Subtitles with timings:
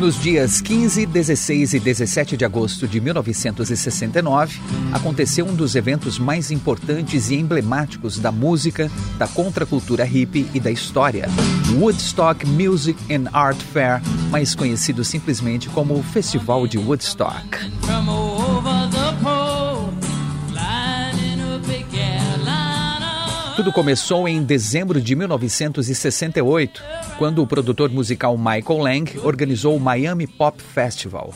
[0.00, 4.58] Nos dias 15, 16 e 17 de agosto de 1969,
[4.94, 10.70] aconteceu um dos eventos mais importantes e emblemáticos da música, da contracultura hippie e da
[10.70, 11.28] história.
[11.78, 14.00] Woodstock Music and Art Fair,
[14.30, 17.58] mais conhecido simplesmente como o Festival de Woodstock.
[23.60, 26.82] Tudo começou em dezembro de 1968,
[27.18, 31.34] quando o produtor musical Michael Lang organizou o Miami Pop Festival.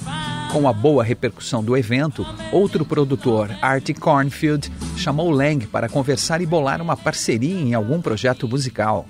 [0.51, 6.47] Com a boa repercussão do evento, outro produtor, Art Cornfield, chamou Lang para conversar e
[6.47, 9.07] bolar uma parceria em algum projeto musical.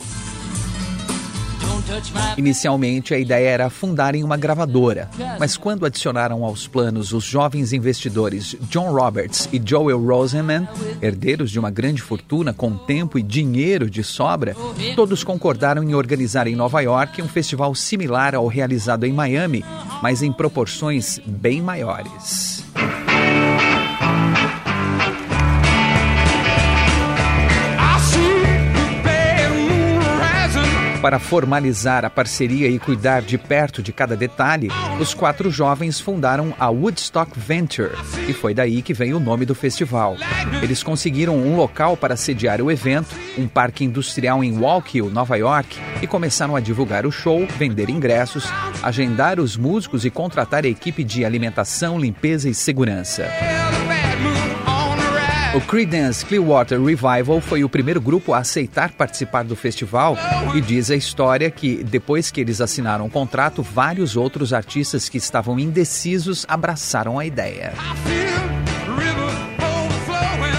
[2.36, 8.56] Inicialmente, a ideia era fundarem uma gravadora, mas quando adicionaram aos planos os jovens investidores
[8.62, 10.68] John Roberts e Joel Rosenman,
[11.00, 14.56] herdeiros de uma grande fortuna com tempo e dinheiro de sobra,
[14.96, 19.64] todos concordaram em organizar em Nova York um festival similar ao realizado em Miami,
[20.02, 22.64] mas em proporções bem maiores.
[31.04, 36.54] Para formalizar a parceria e cuidar de perto de cada detalhe, os quatro jovens fundaram
[36.58, 37.90] a Woodstock Venture,
[38.26, 40.16] e foi daí que vem o nome do festival.
[40.62, 45.78] Eles conseguiram um local para sediar o evento, um parque industrial em Wallkill, Nova York,
[46.00, 48.46] e começaram a divulgar o show, vender ingressos,
[48.82, 53.28] agendar os músicos e contratar a equipe de alimentação, limpeza e segurança.
[55.54, 60.18] O Creedence Clearwater Revival foi o primeiro grupo a aceitar participar do festival
[60.52, 65.16] e diz a história que, depois que eles assinaram o contrato, vários outros artistas que
[65.16, 67.72] estavam indecisos abraçaram a ideia.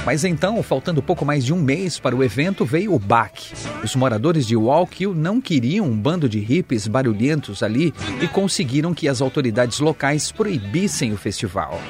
[0.06, 3.53] Mas então, faltando pouco mais de um mês para o evento, veio o baque.
[3.83, 9.09] Os moradores de Wallkill não queriam um bando de hippies barulhentos ali e conseguiram que
[9.09, 11.81] as autoridades locais proibissem o festival.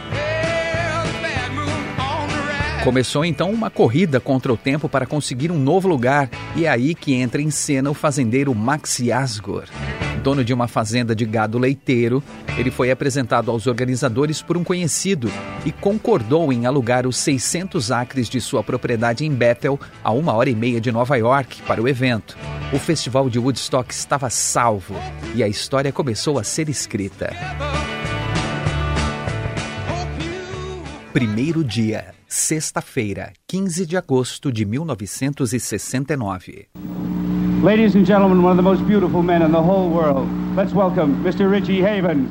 [2.85, 6.93] Começou então uma corrida contra o tempo para conseguir um novo lugar, e é aí
[6.93, 9.63] que entra em cena o fazendeiro Max Yasgor.
[10.21, 12.23] Dono de uma fazenda de gado leiteiro,
[12.55, 15.31] ele foi apresentado aos organizadores por um conhecido
[15.65, 20.51] e concordou em alugar os 600 acres de sua propriedade em Bethel, a uma hora
[20.51, 22.37] e meia de Nova York, para o evento.
[22.71, 24.93] O festival de Woodstock estava salvo
[25.33, 27.33] e a história começou a ser escrita.
[31.15, 36.67] Primeiro dia sexta-feira, 15 de agosto de 1969.
[37.63, 40.27] Ladies and gentlemen, one of the most beautiful men in the whole world.
[40.57, 41.49] Let's welcome Mr.
[41.49, 42.29] Richie Havens.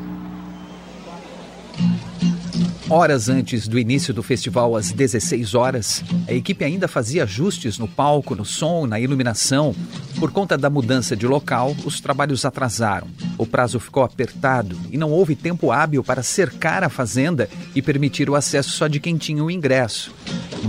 [2.90, 7.88] Horas antes do início do festival, às 16 horas, a equipe ainda fazia ajustes no
[7.88, 9.74] palco, no som, na iluminação.
[10.18, 13.08] Por conta da mudança de local, os trabalhos atrasaram.
[13.38, 18.28] O prazo ficou apertado e não houve tempo hábil para cercar a fazenda e permitir
[18.28, 20.14] o acesso só de quem tinha o ingresso.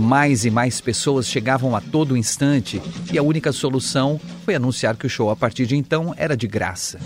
[0.00, 2.80] Mais e mais pessoas chegavam a todo instante
[3.12, 6.46] e a única solução foi anunciar que o show a partir de então era de
[6.46, 6.98] graça.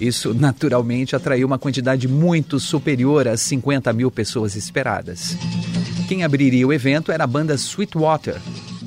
[0.00, 5.36] Isso naturalmente atraiu uma quantidade muito superior às 50 mil pessoas esperadas.
[6.08, 8.40] Quem abriria o evento era a banda Sweetwater,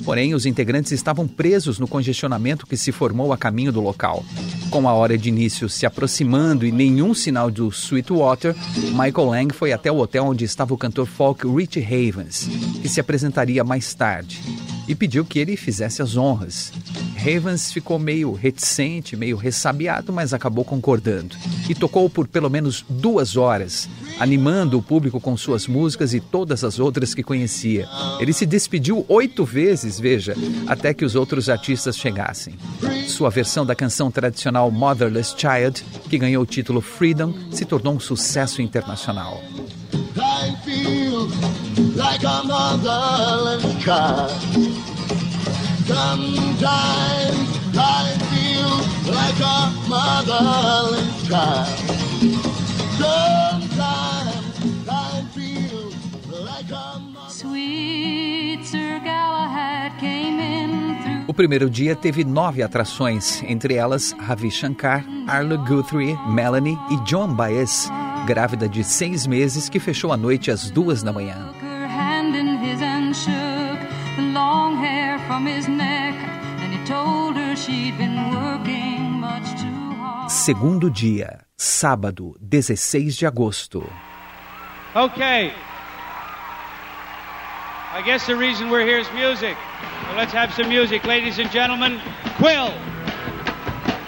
[0.04, 4.24] porém os integrantes estavam presos no congestionamento que se formou a caminho do local.
[4.70, 8.54] Com a hora de início se aproximando e nenhum sinal do Sweetwater,
[8.90, 12.48] Michael Lang foi até o hotel onde estava o cantor folk Rich Havens,
[12.82, 14.42] que se apresentaria mais tarde,
[14.86, 16.72] e pediu que ele fizesse as honras.
[17.18, 21.36] Havens ficou meio reticente, meio ressabiado, mas acabou concordando.
[21.68, 23.88] E tocou por pelo menos duas horas,
[24.18, 27.88] animando o público com suas músicas e todas as outras que conhecia.
[28.20, 30.34] Ele se despediu oito vezes, veja,
[30.66, 32.54] até que os outros artistas chegassem.
[33.06, 38.00] Sua versão da canção tradicional Motherless Child, que ganhou o título Freedom, se tornou um
[38.00, 39.42] sucesso internacional.
[41.94, 44.30] I feel like a motherless child.
[45.86, 51.68] Sometimes I feel like a motherless child.
[52.98, 55.92] Sometimes I feel
[56.42, 57.30] like a mother.
[57.30, 64.50] Sweet Sir Galahad came in through O primeiro dia teve nove atrações, entre elas Ravi
[64.50, 67.88] Shankar, Arlo Guthrie, Melanie e John Baez,
[68.26, 71.53] grávida de seis meses, que fechou a noite às duas da manhã.
[80.28, 83.88] Segundo dia, sábado, 16 de agosto.
[84.94, 85.52] Okay.
[87.94, 89.56] I guess the reason we're here is music.
[90.08, 92.00] So let's have some music, ladies and gentlemen.
[92.36, 92.72] Quill.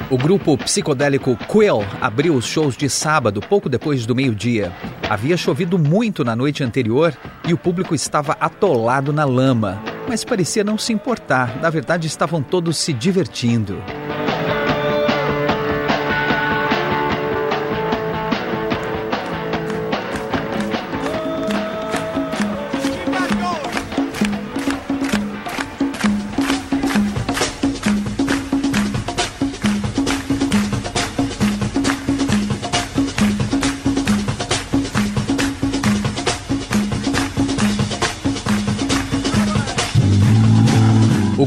[0.08, 4.72] O grupo psicodélico Quill abriu os shows de sábado, pouco depois do meio-dia.
[5.10, 7.12] Havia chovido muito na noite anterior
[7.44, 11.60] e o público estava atolado na lama, mas parecia não se importar.
[11.60, 13.82] Na verdade, estavam todos se divertindo.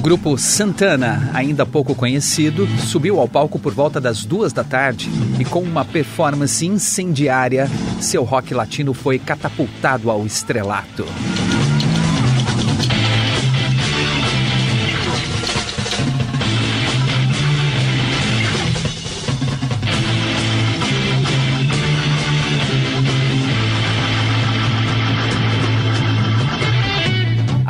[0.10, 5.08] Grupo Santana, ainda pouco conhecido, subiu ao palco por volta das duas da tarde
[5.40, 7.70] e, com uma performance incendiária,
[8.02, 11.06] seu rock latino foi catapultado ao estrelato.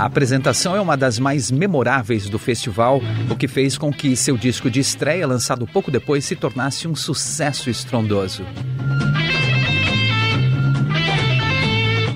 [0.09, 4.67] Apresentação é uma das mais memoráveis do festival, o que fez com que seu disco
[4.67, 8.43] de estreia, lançado pouco depois, se tornasse um sucesso estrondoso.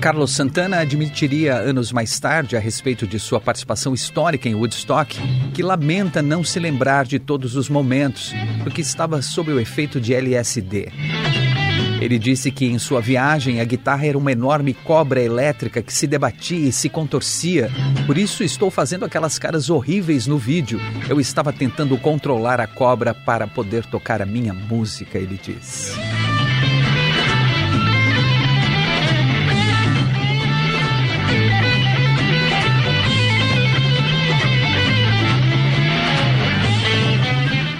[0.00, 5.16] Carlos Santana admitiria anos mais tarde, a respeito de sua participação histórica em Woodstock,
[5.54, 8.32] que lamenta não se lembrar de todos os momentos,
[8.64, 10.92] porque estava sob o efeito de LSD.
[12.04, 16.06] Ele disse que em sua viagem a guitarra era uma enorme cobra elétrica que se
[16.06, 17.70] debatia e se contorcia.
[18.06, 20.78] Por isso estou fazendo aquelas caras horríveis no vídeo.
[21.08, 25.92] Eu estava tentando controlar a cobra para poder tocar a minha música, ele disse.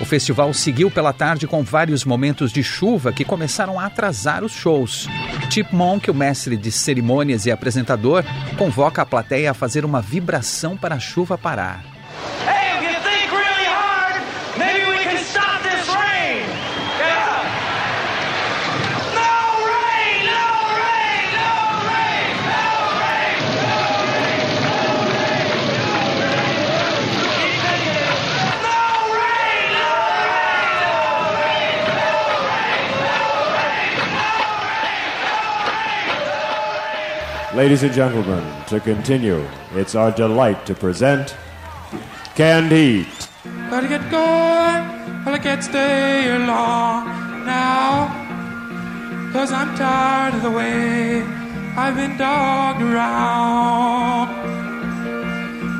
[0.04, 4.52] O festival seguiu pela tarde com vários momentos de chuva que começaram a atrasar os
[4.52, 5.08] shows.
[5.50, 8.22] Chip Monk, o mestre de cerimônias e apresentador,
[8.58, 11.93] convoca a plateia a fazer uma vibração para a chuva parar.
[37.54, 41.36] Ladies and gentlemen, to continue, it's our delight to present
[42.34, 43.06] Canned Heat.
[43.70, 44.82] Gotta get going,
[45.22, 47.06] while I can't stay long
[47.46, 48.10] now.
[49.32, 51.22] Cause I'm tired of the way
[51.76, 54.30] I've been dogged around.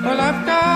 [0.05, 0.74] Well, I've got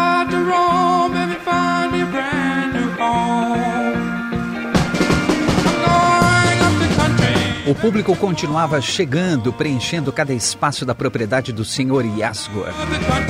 [7.80, 12.72] público continuava chegando, preenchendo cada espaço da propriedade do senhor Yasgor.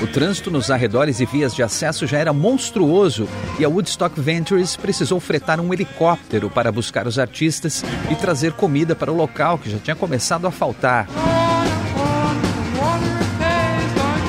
[0.03, 3.29] O trânsito nos arredores e vias de acesso já era monstruoso
[3.59, 8.97] e a Woodstock Ventures precisou fretar um helicóptero para buscar os artistas e trazer comida
[8.97, 11.07] para o local que já tinha começado a faltar.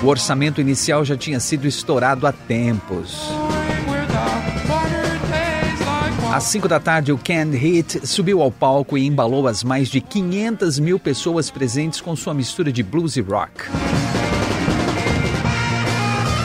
[0.03, 3.29] O orçamento inicial já tinha sido estourado há tempos.
[6.31, 9.99] Às 5 da tarde, o Canned Heat subiu ao palco e embalou as mais de
[9.99, 13.63] 500 mil pessoas presentes com sua mistura de blues e rock.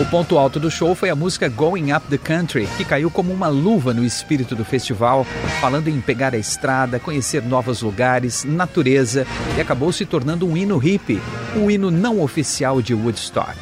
[0.00, 3.30] O ponto alto do show foi a música Going Up the Country, que caiu como
[3.30, 5.26] uma luva no espírito do festival,
[5.60, 9.26] falando em pegar a estrada, conhecer novos lugares, natureza,
[9.56, 11.20] e acabou se tornando um hino hippie,
[11.54, 13.58] um hino não oficial de Woodstock.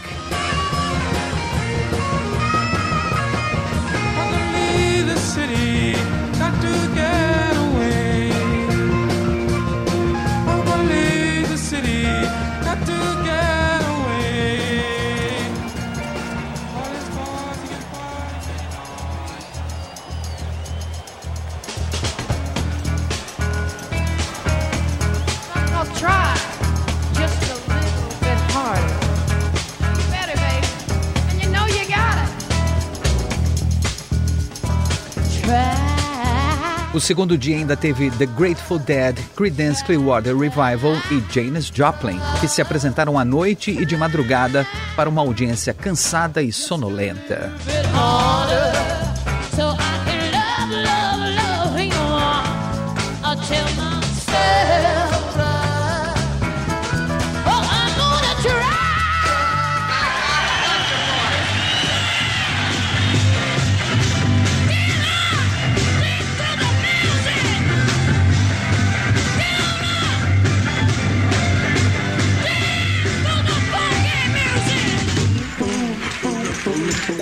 [37.02, 42.62] Segundo dia ainda teve The Grateful Dead, Creedence Clearwater Revival e Janis Joplin, que se
[42.62, 47.52] apresentaram à noite e de madrugada para uma audiência cansada e sonolenta.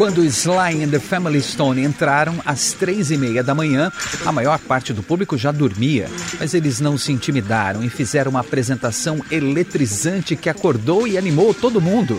[0.01, 3.93] Quando Sly and the Family Stone entraram às três e meia da manhã,
[4.25, 8.41] a maior parte do público já dormia, mas eles não se intimidaram e fizeram uma
[8.41, 12.19] apresentação eletrizante que acordou e animou todo mundo.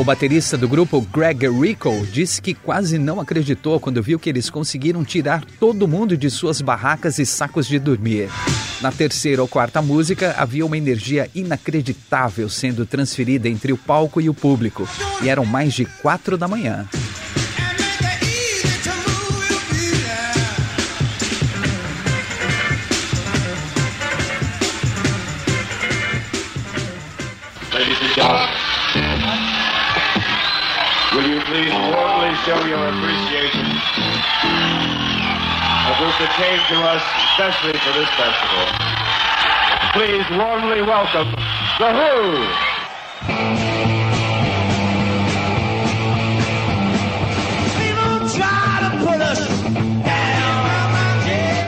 [0.00, 4.48] O baterista do grupo Greg Rico disse que quase não acreditou quando viu que eles
[4.48, 8.30] conseguiram tirar todo mundo de suas barracas e sacos de dormir.
[8.80, 14.30] Na terceira ou quarta música, havia uma energia inacreditável sendo transferida entre o palco e
[14.30, 14.88] o público,
[15.20, 16.88] e eram mais de quatro da manhã.
[31.50, 33.66] Please warmly show your appreciation
[35.90, 38.66] of this that came to us especially for this festival?
[39.90, 41.34] Please warmly welcome
[41.80, 42.70] The Who!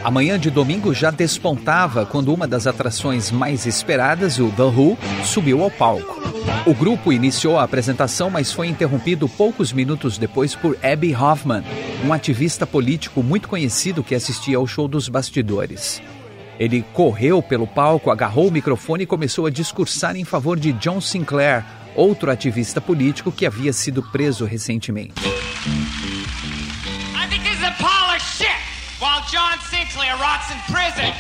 [0.05, 4.97] A manhã de domingo já despontava quando uma das atrações mais esperadas, o The Who,
[5.25, 6.32] subiu ao palco.
[6.65, 11.65] O grupo iniciou a apresentação, mas foi interrompido poucos minutos depois por Abby Hoffman,
[12.05, 16.01] um ativista político muito conhecido que assistia ao show dos bastidores.
[16.59, 21.01] Ele correu pelo palco, agarrou o microfone e começou a discursar em favor de John
[21.01, 21.65] Sinclair,
[21.97, 25.15] outro ativista político que havia sido preso recentemente.
[25.21, 28.55] I think this is a pile of shit
[29.01, 31.13] while John Sinclair rots in prison.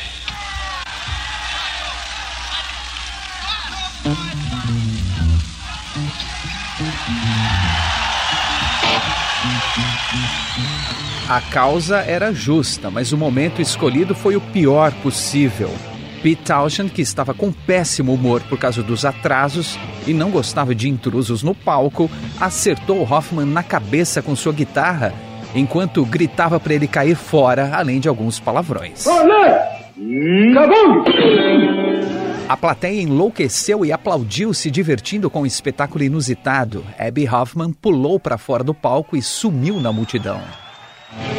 [11.29, 15.71] A causa era justa, mas o momento escolhido foi o pior possível.
[16.23, 20.89] Pete Townshend, que estava com péssimo humor por causa dos atrasos e não gostava de
[20.89, 22.11] intrusos no palco,
[22.41, 25.15] acertou Hoffman na cabeça com sua guitarra
[25.55, 29.05] enquanto gritava para ele cair fora, além de alguns palavrões.
[32.49, 36.85] A plateia enlouqueceu e aplaudiu, se divertindo com o espetáculo inusitado.
[36.99, 40.41] Abby Hoffman pulou para fora do palco e sumiu na multidão.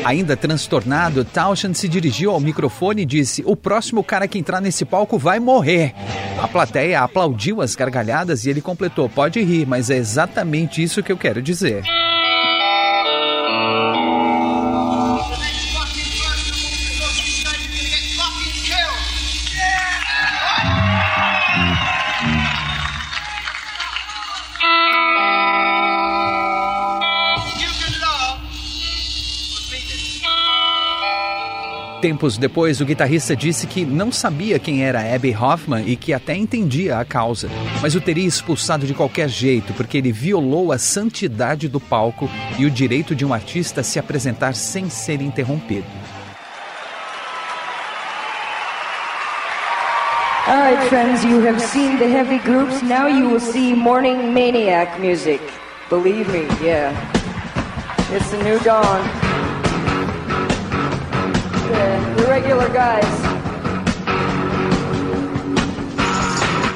[0.04, 4.84] Ainda transtornado, Townshend se dirigiu ao microfone e disse: O próximo cara que entrar nesse
[4.84, 5.94] palco vai morrer.
[6.42, 11.12] A plateia aplaudiu as gargalhadas e ele completou: Pode rir, mas é exatamente isso que
[11.12, 11.84] eu quero dizer.
[32.04, 36.36] Tempos depois, o guitarrista disse que não sabia quem era Abby Hoffman e que até
[36.36, 37.48] entendia a causa,
[37.82, 42.30] mas o teria expulsado de qualquer jeito porque ele violou a santidade do palco
[42.60, 45.86] e o direito de um artista se apresentar sem ser interrompido.
[50.46, 52.82] All right, friends, you have seen the heavy groups.
[52.82, 55.40] Now you will see morning maniac music.
[55.90, 56.92] Believe me, yeah.
[58.12, 59.23] It's the new dawn.
[62.34, 63.44] Regular guys.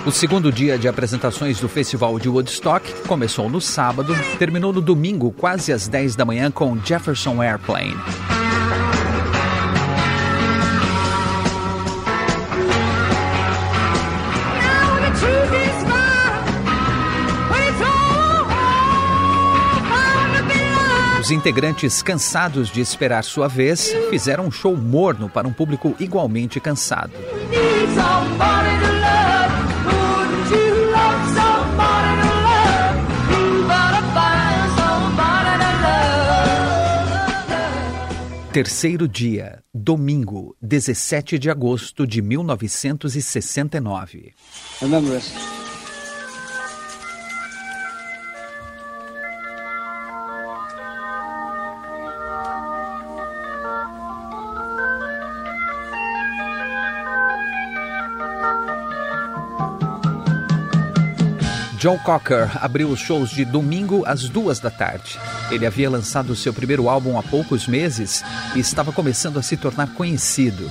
[0.06, 5.32] O segundo dia de apresentações do Festival de Woodstock começou no sábado, terminou no domingo,
[5.32, 7.98] quase às 10 da manhã, com Jefferson Airplane.
[21.28, 26.58] Os integrantes, cansados de esperar sua vez, fizeram um show morno para um público igualmente
[26.58, 27.12] cansado.
[38.54, 44.34] terceiro dia, domingo, 17 de agosto de 1969.
[44.82, 45.22] Remember
[61.80, 65.20] Joe Cocker abriu os shows de domingo às duas da tarde.
[65.52, 68.24] Ele havia lançado seu primeiro álbum há poucos meses
[68.56, 70.70] e estava começando a se tornar conhecido.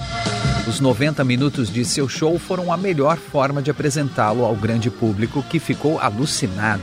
[0.66, 5.44] Os 90 minutos de seu show foram a melhor forma de apresentá-lo ao grande público
[5.44, 6.82] que ficou alucinado.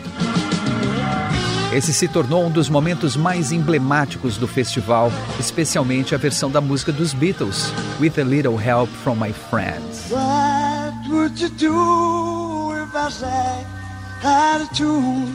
[1.73, 6.93] Esse se tornou um dos momentos mais emblemáticos do festival, especialmente a versão da música
[6.93, 10.09] dos Beatles, With a Little Help from My Friends.
[10.09, 13.82] What would you do if I tune?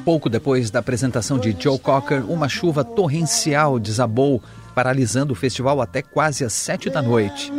[0.05, 4.43] Pouco depois da apresentação de Joe Cocker, uma chuva torrencial desabou,
[4.75, 7.53] paralisando o festival até quase às sete da noite.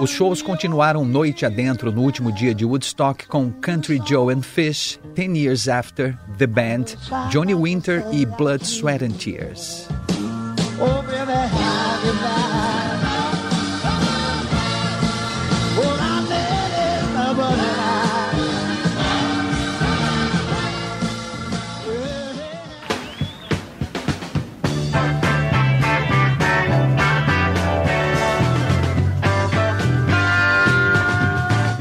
[0.00, 4.98] Os shows continuaram noite adentro no último dia de Woodstock com Country Joe and Fish,
[5.14, 6.84] Ten Years After, The Band,
[7.30, 9.88] Johnny Winter e Blood, Sweat and Tears.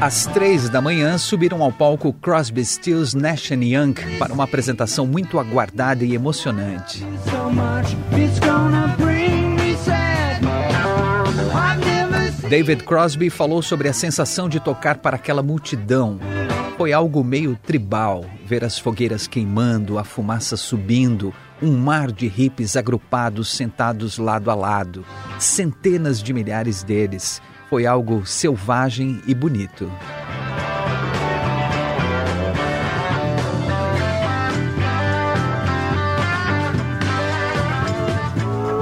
[0.01, 5.37] Às três da manhã, subiram ao palco Crosby, Stills, Nash Young para uma apresentação muito
[5.37, 7.05] aguardada e emocionante.
[12.49, 16.19] David Crosby falou sobre a sensação de tocar para aquela multidão.
[16.77, 21.31] Foi algo meio tribal, ver as fogueiras queimando, a fumaça subindo,
[21.61, 25.05] um mar de hippies agrupados sentados lado a lado,
[25.37, 27.41] centenas de milhares deles.
[27.69, 29.89] Foi algo selvagem e bonito.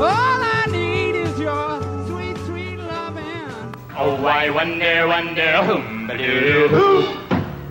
[0.01, 3.75] All I need is your sweet, sweet loving.
[3.95, 6.07] Oh, I wonder, wonder, whom
[6.69, 7.01] who,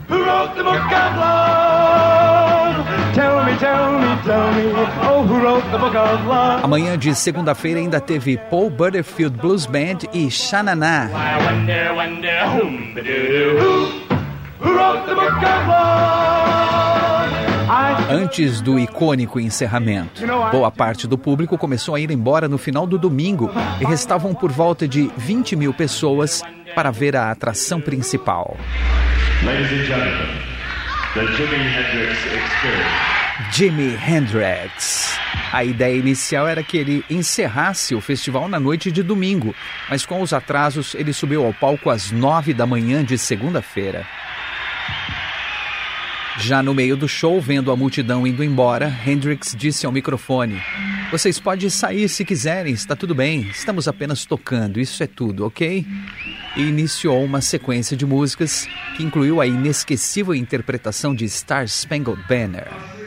[0.09, 2.27] who wrote the book of love?
[6.62, 11.08] Amanhã de segunda-feira ainda teve Paul Butterfield Blues Band e Xananá.
[11.10, 14.08] I wonder, wonder, whom who,
[14.60, 16.08] who wrote the book of love?
[18.10, 22.96] Antes do icônico encerramento, boa parte do público começou a ir embora no final do
[22.96, 26.42] domingo e restavam por volta de 20 mil pessoas
[26.74, 28.56] para ver a atração principal.
[29.44, 30.38] Ladies and gentlemen,
[31.14, 33.17] the Jimi Hendrix Experience.
[33.53, 35.16] Jimi Hendrix.
[35.53, 39.55] A ideia inicial era que ele encerrasse o festival na noite de domingo,
[39.88, 44.05] mas com os atrasos ele subiu ao palco às nove da manhã de segunda-feira.
[46.40, 50.61] Já no meio do show, vendo a multidão indo embora, Hendrix disse ao microfone:
[51.11, 55.87] Vocês podem sair se quiserem, está tudo bem, estamos apenas tocando, isso é tudo, ok?
[56.57, 62.97] E iniciou uma sequência de músicas que incluiu a inesquecível interpretação de Star Spangled Banner.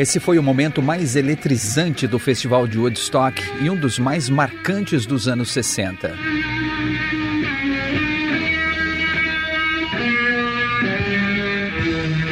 [0.00, 5.04] Esse foi o momento mais eletrizante do Festival de Woodstock e um dos mais marcantes
[5.04, 6.14] dos anos 60.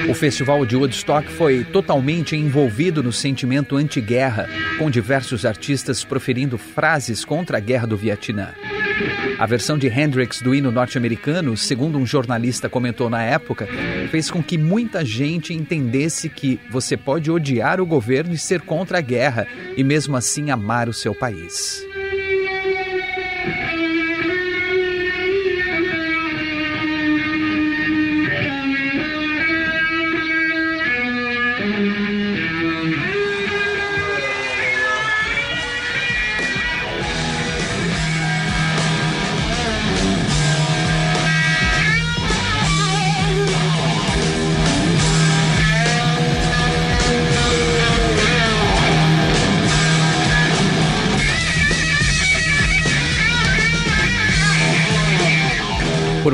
[0.08, 7.22] O Festival de Woodstock foi totalmente envolvido no sentimento anti-guerra, com diversos artistas proferindo frases
[7.22, 8.54] contra a guerra do Vietnã.
[9.38, 13.68] A versão de Hendrix do hino norte-americano, segundo um jornalista comentou na época,
[14.10, 18.98] fez com que muita gente entendesse que você pode odiar o governo e ser contra
[18.98, 21.87] a guerra e mesmo assim amar o seu país.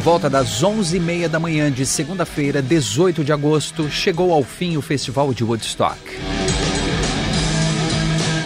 [0.04, 5.32] Volta das 11h30 da manhã de segunda-feira, 18 de agosto, chegou ao fim o Festival
[5.32, 5.98] de Woodstock.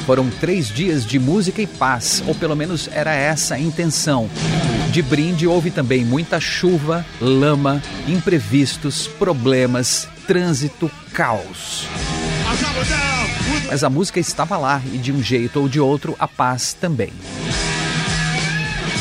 [0.06, 4.30] Foram três dias de música e paz, ou pelo menos era essa a intenção.
[4.92, 11.88] De brinde houve também muita chuva, lama, imprevistos, problemas, trânsito, caos.
[13.66, 17.12] Mas a música estava lá e de um jeito ou de outro a paz também.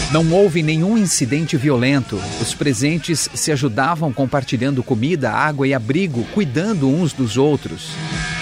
[0.10, 2.18] Não houve nenhum incidente violento.
[2.42, 7.92] Os presentes se ajudavam compartilhando comida, água e abrigo, cuidando uns dos outros.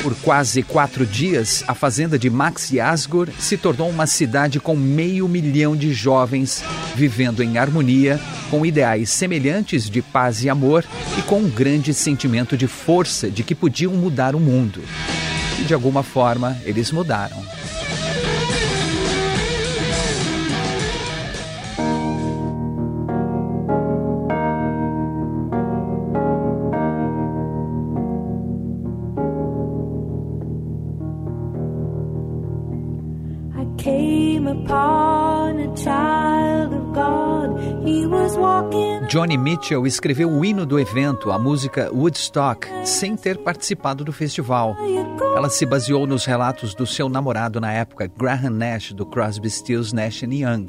[0.04, 5.28] Por quase quatro dias, a fazenda de Max Yasgur se tornou uma cidade com meio
[5.28, 8.20] milhão de jovens vivendo em harmonia,
[8.52, 10.86] com ideais semelhantes de paz e amor
[11.18, 14.84] e com um grande sentimento de força de que podiam mudar o mundo.
[15.60, 17.44] E de alguma forma, eles mudaram.
[39.16, 44.76] Johnny Mitchell escreveu o hino do evento, a música Woodstock, sem ter participado do festival.
[45.38, 49.96] Ela se baseou nos relatos do seu namorado na época, Graham Nash, do Crosby, Stills,
[49.96, 50.66] Nash Young.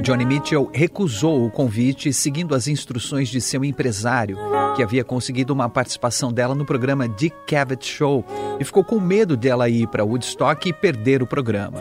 [0.00, 4.38] Johnny Mitchell recusou o convite, seguindo as instruções de seu empresário,
[4.74, 8.24] que havia conseguido uma participação dela no programa Dick Cavett Show,
[8.58, 11.78] e ficou com medo dela ir para Woodstock e perder o programa.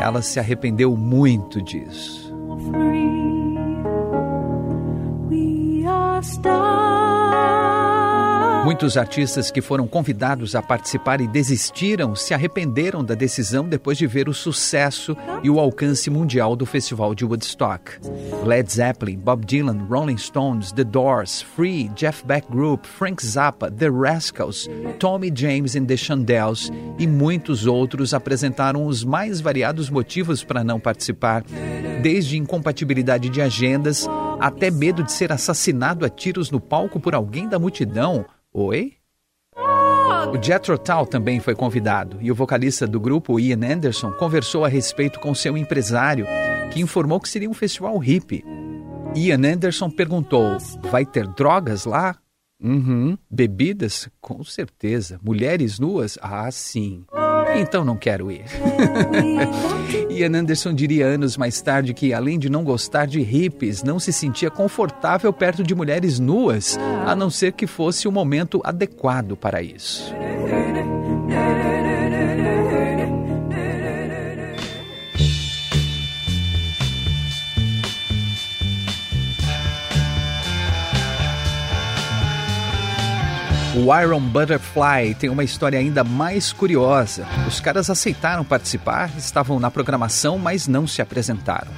[0.00, 2.34] Ela se arrependeu muito disso.
[8.68, 14.06] Muitos artistas que foram convidados a participar e desistiram se arrependeram da decisão depois de
[14.06, 17.92] ver o sucesso e o alcance mundial do Festival de Woodstock.
[18.44, 23.88] Led Zeppelin, Bob Dylan, Rolling Stones, The Doors, Free, Jeff Beck Group, Frank Zappa, The
[23.88, 30.62] Rascals, Tommy James and the Chandels e muitos outros apresentaram os mais variados motivos para
[30.62, 31.42] não participar,
[32.02, 34.06] desde incompatibilidade de agendas
[34.38, 38.94] até medo de ser assassinado a tiros no palco por alguém da multidão Oi?
[40.32, 44.68] O Jethro Tull também foi convidado e o vocalista do grupo, Ian Anderson, conversou a
[44.68, 46.26] respeito com seu empresário,
[46.72, 48.44] que informou que seria um festival hippie.
[49.14, 50.58] Ian Anderson perguntou:
[50.90, 52.16] vai ter drogas lá?
[52.62, 53.16] Uhum.
[53.30, 54.08] Bebidas?
[54.20, 55.18] Com certeza.
[55.22, 56.18] Mulheres nuas?
[56.20, 57.04] Ah, sim.
[57.56, 58.44] Então não quero ir.
[60.10, 64.12] Ian Anderson diria anos mais tarde que, além de não gostar de hippies, não se
[64.12, 69.62] sentia confortável perto de mulheres nuas, a não ser que fosse o momento adequado para
[69.62, 70.14] isso.
[83.78, 87.24] O Iron Butterfly tem uma história ainda mais curiosa.
[87.46, 91.70] Os caras aceitaram participar, estavam na programação, mas não se apresentaram.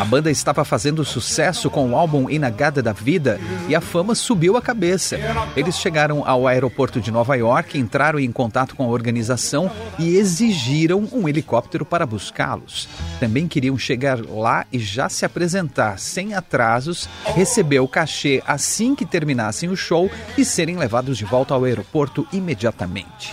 [0.00, 4.56] A banda estava fazendo sucesso com o álbum Inagada da Vida e a fama subiu
[4.56, 5.18] a cabeça.
[5.56, 11.08] Eles chegaram ao aeroporto de Nova York, entraram em contato com a organização e exigiram
[11.12, 12.88] um helicóptero para buscá-los.
[13.18, 19.06] Também queriam chegar lá e já se apresentar sem atrasos, receber o cachê assim que
[19.06, 23.32] terminassem o show e serem levados de volta ao aeroporto imediatamente.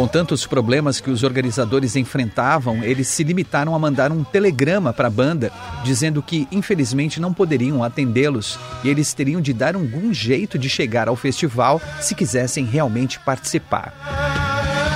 [0.00, 5.08] Com tantos problemas que os organizadores enfrentavam, eles se limitaram a mandar um telegrama para
[5.08, 5.52] a banda,
[5.84, 11.06] dizendo que infelizmente não poderiam atendê-los e eles teriam de dar algum jeito de chegar
[11.06, 13.92] ao festival se quisessem realmente participar.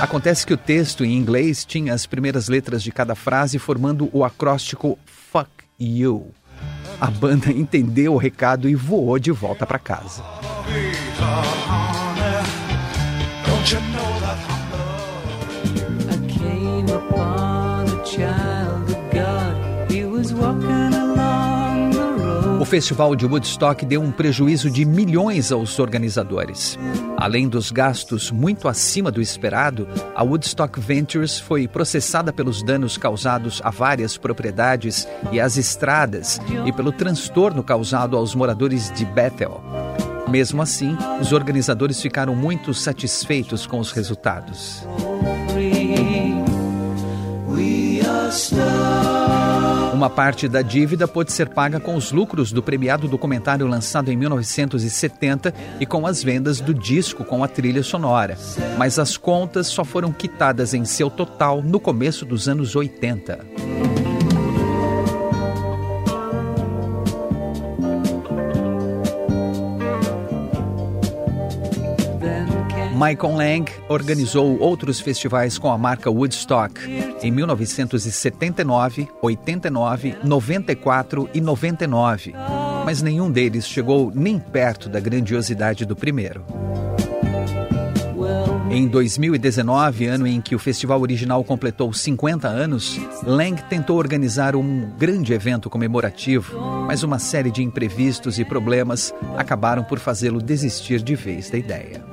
[0.01, 4.25] Acontece que o texto em inglês tinha as primeiras letras de cada frase formando o
[4.25, 4.97] acróstico
[5.31, 6.31] Fuck You.
[6.99, 10.23] A banda entendeu o recado e voou de volta para casa.
[22.59, 26.79] O festival de Woodstock deu um prejuízo de milhões aos organizadores.
[27.15, 33.61] Além dos gastos muito acima do esperado, a Woodstock Ventures foi processada pelos danos causados
[33.63, 39.61] a várias propriedades e às estradas e pelo transtorno causado aos moradores de Bethel.
[40.27, 44.83] Mesmo assim, os organizadores ficaram muito satisfeitos com os resultados.
[49.93, 54.17] Uma parte da dívida pode ser paga com os lucros do premiado documentário lançado em
[54.17, 58.37] 1970 e com as vendas do disco com a trilha sonora.
[58.77, 63.84] Mas as contas só foram quitadas em seu total no começo dos anos 80.
[73.05, 76.73] Michael Lang organizou outros festivais com a marca Woodstock
[77.21, 82.33] em 1979, 89, 94 e 99,
[82.83, 86.43] mas nenhum deles chegou nem perto da grandiosidade do primeiro.
[88.71, 94.89] Em 2019, ano em que o festival original completou 50 anos, Lang tentou organizar um
[94.97, 101.13] grande evento comemorativo, mas uma série de imprevistos e problemas acabaram por fazê-lo desistir de
[101.13, 102.03] vez da ideia.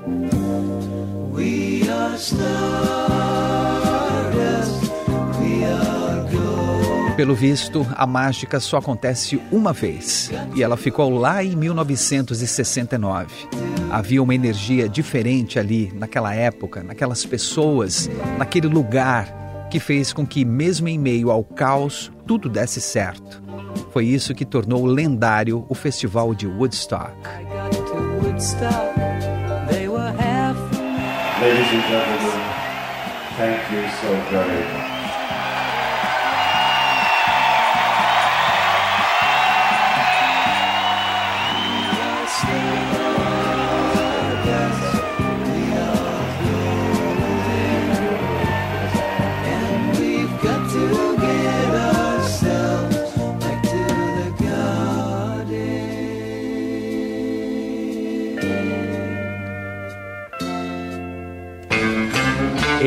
[7.17, 13.49] Pelo visto, a mágica só acontece uma vez e ela ficou lá em 1969.
[13.91, 18.09] Havia uma energia diferente ali, naquela época, naquelas pessoas,
[18.39, 23.43] naquele lugar, que fez com que, mesmo em meio ao caos, tudo desse certo.
[23.91, 27.13] Foi isso que tornou lendário o festival de Woodstock.
[31.43, 32.41] Ladies and gentlemen,
[33.37, 34.82] thank you so very much.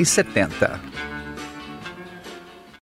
[0.00, 1.09] e 70.